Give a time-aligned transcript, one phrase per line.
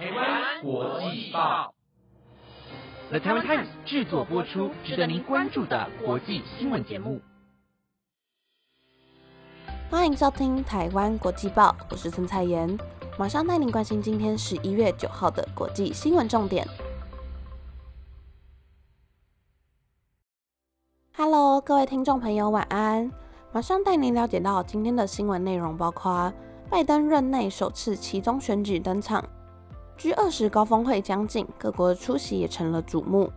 [0.00, 1.74] 台湾国际报
[3.10, 7.20] ，The Taiwan Times 制作播出，值得您关注的国际新闻节目。
[9.90, 12.78] 欢迎收听台湾国际报，我是曾彩妍，
[13.18, 16.66] 马上带您关心今天十一月九号的国际新闻重点。
[21.14, 23.12] Hello，各位听众朋友，晚安。
[23.52, 26.32] 马上带您了解到今天的新闻内容，包括
[26.70, 29.22] 拜登任内首次其中选举登场
[30.00, 33.30] ，G 二十高峰会将近，各国的出席也成了瞩目。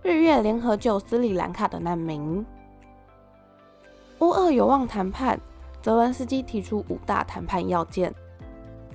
[0.00, 2.46] 日月联合救斯里兰卡的难民，
[4.20, 5.40] 乌俄有望谈判，
[5.82, 8.14] 泽伦斯基提出五大谈判要件。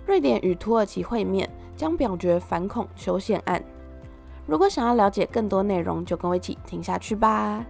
[0.06, 3.62] 瑞典与土耳其会面，将表决反恐修宪案。
[4.48, 7.66] 如果想要了解更多内容，就跟我一起听下去吧。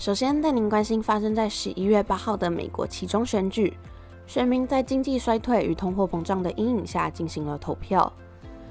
[0.00, 3.76] 首先带您关心发生在十一月八号的美国其中选举，
[4.26, 8.10] 选民在经济衰退与通货膨胀的阴影下进行了投票。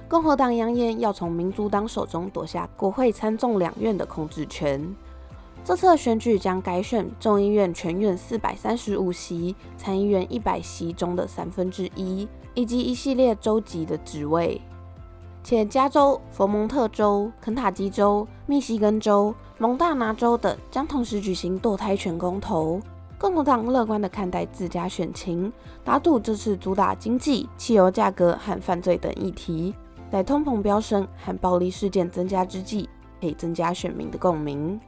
[0.07, 4.83] 共和党扬言要从民主党手中夺下国会参众两院的控制权。
[5.63, 14.59] 这次的选举将改选众议院全院四百三十五席、参议院一百席中的三分之一，以及一系列州级的职位。
[15.43, 22.79] 且加州、佛蒙特州、肯塔基州、密西根州、蒙大拿州等将同时举行堕胎权公投。
[23.17, 25.51] 共和党乐观地看待自家选情，
[25.83, 29.75] 打赌这次主打经济、汽油价格和犯罪等议题，
[30.09, 32.87] 在通膨飙升和暴力事件增加之际，
[33.19, 34.79] 可以增加选民的共鸣。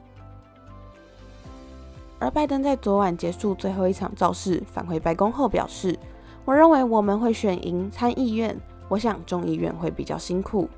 [2.20, 6.00] 而拜登在昨晚结束最后一场造势，返回白宫后表示
[6.46, 10.70] ：“我认为我们会选赢参议院。”我想众议院会比较辛苦。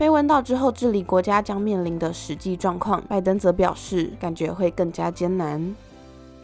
[0.00, 5.76] 被问到之后治理国家将面临的实际状况，拜登则表示感觉会更加艰难。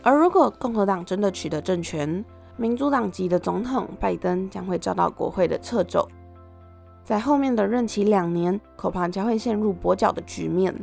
[0.03, 2.23] 而如果共和党真的取得政权，
[2.59, 6.07] 民主党籍的总统拜登将会遭到国会的掣肘，
[7.03, 10.75] 在后面的任期两年，恐怕将会陷入跛脚的局面。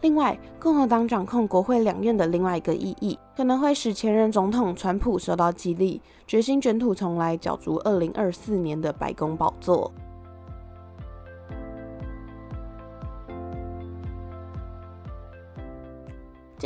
[0.00, 9.92] 另外，共和党掌控国会两院的另外一个意义，可能会使前任总统川普受到激励，决心卷土重来，角逐二零二四年的白宫宝座。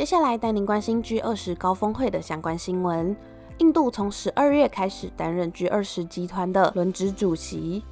[0.01, 3.15] 接下来带您关心 G 二十高峰会的相关新闻。
[3.59, 7.83] 印度从十二月开始担任 G 二十集团的轮值主席。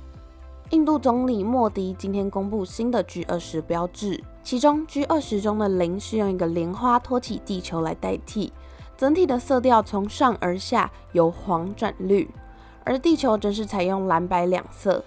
[0.71, 8.51] 印度总理莫迪今天公布新的 G 二十标志，其中 G 二十中的零是用一个莲花托起地球来代替，
[8.97, 12.27] 整体的色调从上而下由黄转绿，
[12.85, 15.03] 而地球则是采用蓝白两色。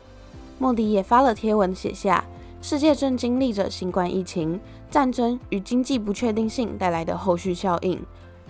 [0.56, 2.24] 莫迪也发了贴文写下：
[2.62, 4.58] 世界正经历着新冠疫情、
[4.88, 8.00] 战争与经济不确定性带来的后续效应。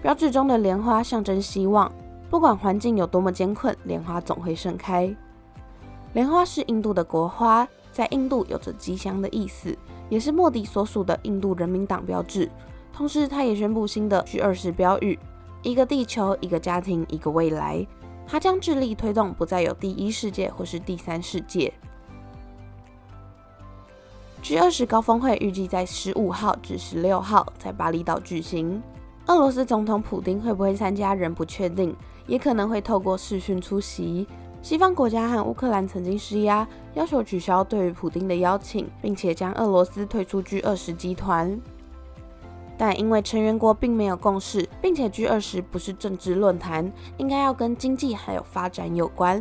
[0.03, 1.91] 标志中的莲花象征希望，
[2.28, 5.12] 不管环境有多么艰困，莲花总会盛开。
[6.12, 9.75] 莲花是印度的国花，在印度有着吉祥的意思，
[10.11, 12.50] 也是莫迪所属的印度人民党标志。
[12.93, 15.19] 同时，他也宣布新的 G 二十标语：
[15.62, 17.87] 一个地球，一个家庭，一个未来。
[18.27, 21.73] 他将致力推动不再有第一世界或是第三世界。
[24.42, 28.82] G 二十高峰会预计在十五号至十六号在巴厘岛举行。
[29.26, 31.94] 俄罗斯总统普京会不会参加仍不确定，
[32.26, 34.26] 也可能会透过视讯出席。
[34.60, 41.56] 西方国家和乌克兰曾经施压，要求取消对于普京的邀请，并且将俄罗斯退出 G 二十集团。
[42.76, 49.41] 但因为成员国并没有共识，并且 G 二十不是政治论坛，应该要跟经济还有发展有关。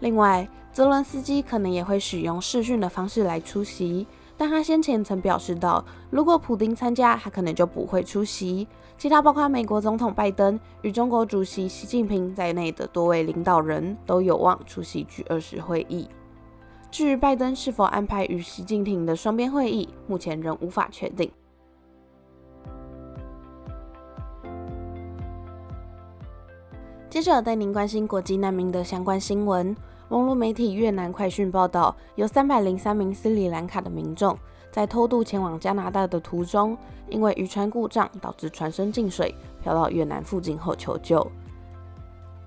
[0.00, 0.48] 另外，
[0.78, 4.06] 泽伦斯基可能也会使用视讯的方式来出席。
[4.36, 8.64] 但他先前曾表示到，如果普京参加，他可能就不会出席。
[8.96, 16.06] 其他包括美国总统拜登与中国主席习近平在内的多位领导人都有望出席 G 二十会议。
[16.92, 21.28] 至于拜登是否安排与习近平的双边会议，目前仍无法确定。
[27.10, 29.74] 接着带您关心国际难民的相关新闻。
[30.08, 34.36] 网络媒体越南快讯报道，有三百零三名斯里兰卡的民众
[34.70, 36.76] 在偷渡前往加拿大的途中，
[37.10, 41.26] 因为渔船故障导致船身进水，漂到越南附近后求救。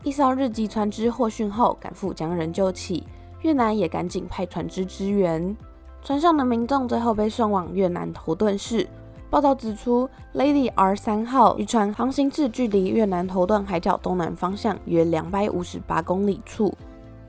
[0.04, 3.06] 一艘日籍船只获讯后赶赴将人救起，
[3.42, 5.56] 越南也赶紧派船只支援。
[6.02, 8.88] 船上的民众最后被送往越南头顿市。
[9.30, 16.74] 报道指出，Lady R 三号渔船航行至距离越南头顿海角东南方向约两百五十八公里处。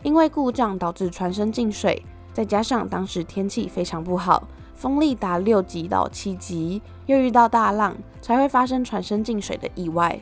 [0.02, 10.20] 因为故障导致船身进水，再加上当时天气非常不好，风力达六级到七级，又遇到大浪，才会发生船身进水的意外。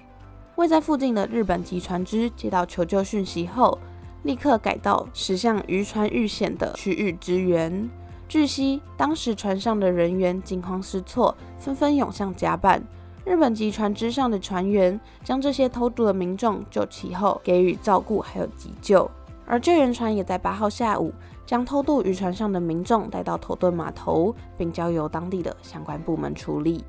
[0.56, 3.78] 位在附近的日本籍船只接到求救讯息后，
[4.24, 7.88] 立刻改道驶向渔船遇险的区域支援。
[8.28, 12.82] 据悉，当时船上的人员惊慌失措，纷纷涌向甲板。
[13.24, 19.10] 日本籍船只上的船员将这些偷渡的民众救起后，给予照顾还有急救。
[19.50, 21.12] 而救援船也在八号下午
[21.44, 26.84] 将偷渡渔船上的民众带到头顿码头，并交由当地的相关部门处理。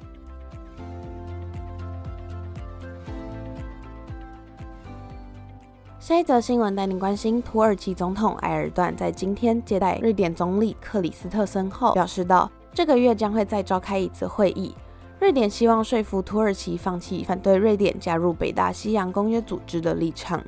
[5.99, 14.75] 下一则新闻带您关心：土耳其总统埃尔段在今天接待瑞典总理克里斯特森后，表示到这个月将会再召开一次会议。
[15.19, 20.39] 瑞典希望说服土耳其放弃反对瑞典加入北大西洋公约组织的立场。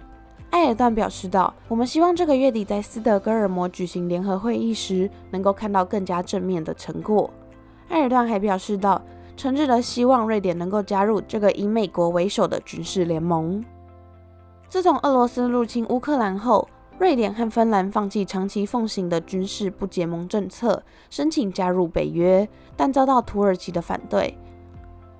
[0.53, 7.27] 埃尔段表示道：“我们希望这个月底在斯德哥尔摩举行联合会议时，能够看到更加正面的成果。”
[7.89, 9.01] 埃尔段还表示道
[9.35, 13.65] ：“诚挚的希望瑞典能够加入这个以美国为首的军事联盟。”
[14.69, 16.69] 自从俄罗斯入侵乌克兰后，
[16.99, 22.47] 瑞典和芬兰放弃长期奉行的军事不结盟政策，申请加入北约，
[22.77, 24.37] 但遭到土耳其的反对。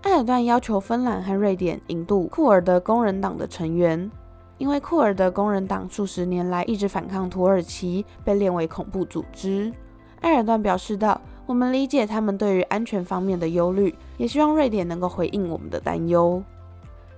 [0.03, 4.11] 埃尔段要求芬兰和瑞典引渡库尔德工人党的成员。
[4.57, 9.73] 因为库尔德工人党数十年来一直反抗土耳其，被列为恐怖组织。
[10.21, 16.41] 埃尔段表示道：“我们理解他们对于安全方面的忧虑，也希望瑞典能够回应我们的担忧。”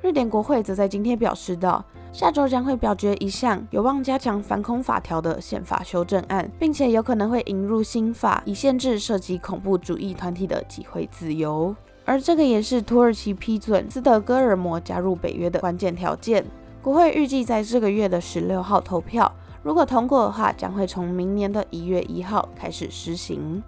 [0.01, 11.75] 瑞典国会则在今天表示道：“下周将会表决一项有望加强反恐法条的宪法修正案，并且有可能会引入新法，以限制涉及恐怖主义团体的集会自由。
[12.05, 16.43] 而这个也是土耳其批准斯德哥尔摩加入北约的关键条件。”
[16.85, 19.33] 国会预计在这个月的十六号投票，
[19.63, 23.63] 如果通过的话，将会从明年的一月一号开始施行。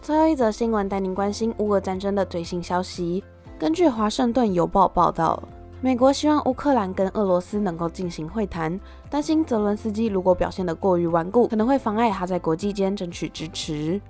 [0.00, 3.22] 最后一则新闻带您关心乌俄战争的最新消息。
[3.58, 5.42] 根据《华盛顿邮报》报道，
[5.82, 8.80] 美国希望乌克兰跟俄罗斯能够进行会谈，
[9.10, 14.00] 担心泽伦斯基如果表现得过于顽固，可能会妨碍他在国际间争取支持。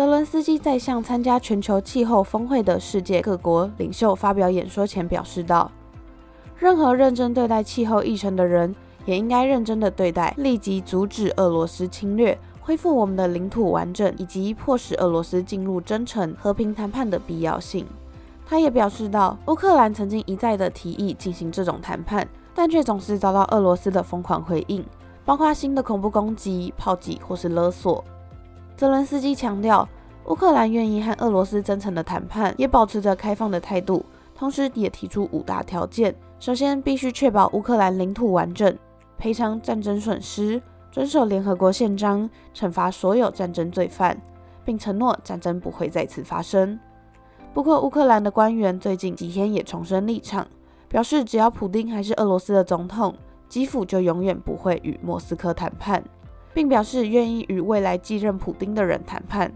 [0.00, 5.70] 泽伦斯基在向参加全球气候峰会的世界各国领袖发表演说前表示道
[6.56, 8.74] ：“任何认真对待气候议程的人，
[9.04, 17.86] 也应该认真地对待立即阻止俄罗斯侵略、恢复我们的领土完整以及迫使俄罗斯进入真诚和平谈判的必要性。”
[18.48, 24.82] 他也表示到，乌克兰曾经一再的提议进行这种谈判，但却总是遭到俄罗斯的疯狂回应，
[25.26, 28.02] 包括新的恐怖攻击、炮击或是勒索。
[28.80, 29.86] 泽伦斯基强调，
[30.24, 34.02] 乌克兰愿意和俄罗斯真诚的谈判，也保持着开放的态度，
[34.34, 38.74] 同时也提出五大条件：首先，必须确保乌克兰领土完整，
[39.18, 44.18] 赔偿战争损失，遵守联合国宪章，惩罚所有战争罪犯，
[44.64, 46.80] 并承诺战争不会再次发生。
[47.52, 50.46] 不过，乌克兰的官员最近几天也重申立场，
[50.88, 53.14] 表示只要普丁还是俄罗斯的总统，
[53.46, 56.02] 基辅就永远不会与莫斯科谈判。
[56.52, 59.52] 并表示愿意与未来继任普丁的人谈判。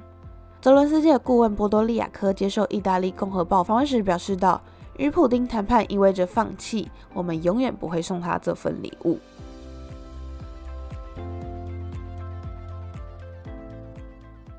[0.61, 4.61] 泽伦斯基的顾问波多利亚科接受意大利共和报访问时表示道
[4.97, 9.19] ：“与普丁谈判意味着放弃，我们永远不会送他这份礼物。”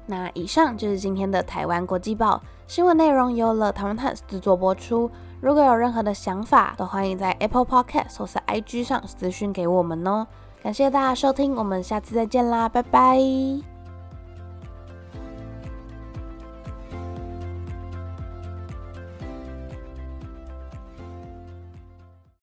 [0.07, 5.09] 那以上就是今天的台湾国际报新闻内容，由了台湾 Times 制作播出。
[5.41, 10.27] 如果有任何的想法，都欢迎在 Apple Podcast 或是 IG 上私讯给我们哦。
[10.65, 13.19] 感谢大家收听，我们下次再见啦，拜拜。